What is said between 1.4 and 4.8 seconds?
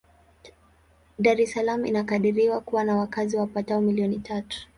es Salaam inakadiriwa kuwa na wakazi wapatao milioni tatu.